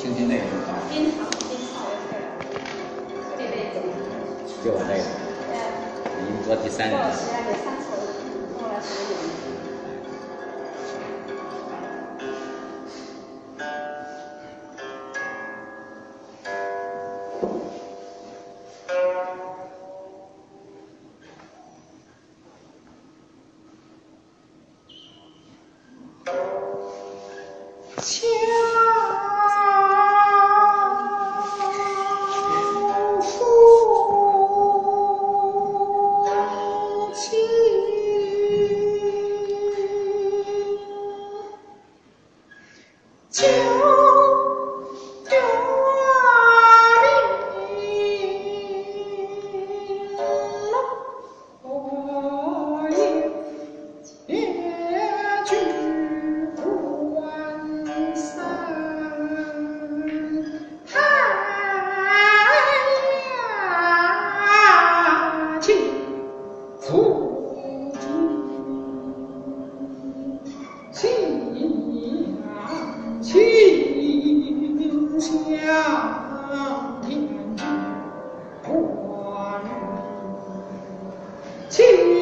[0.00, 2.16] 听听那个啊，经常经常有事儿，
[3.26, 3.76] 特别累走。
[4.62, 5.02] 就我这个，
[5.50, 5.52] 呃，
[6.22, 7.10] 已经做第三年了。
[7.10, 7.42] 我虽然
[43.30, 43.67] 情
[70.98, 71.08] 上
[73.22, 73.38] 手，
[78.64, 79.66] 我来
[81.70, 82.17] 说有。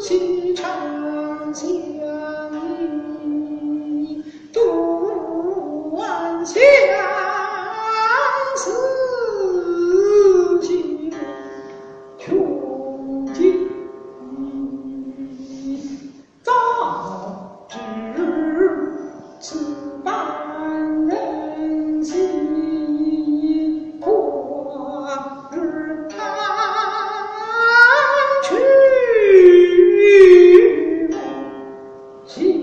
[0.00, 0.16] 去
[32.36, 32.59] de